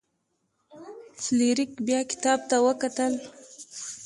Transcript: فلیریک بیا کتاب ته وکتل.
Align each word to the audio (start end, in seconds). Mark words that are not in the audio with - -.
فلیریک 1.21 1.71
بیا 1.85 1.99
کتاب 2.11 2.39
ته 2.49 2.57
وکتل. 2.65 3.13